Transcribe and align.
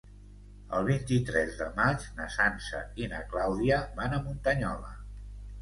El 0.77 0.87
vint-i-tres 0.87 1.53
de 1.59 1.67
maig 1.75 2.07
na 2.21 2.27
Sança 2.37 2.81
i 3.05 3.11
na 3.15 3.21
Clàudia 3.35 3.79
van 4.01 4.17
a 4.17 4.23
Muntanyola. 4.27 4.99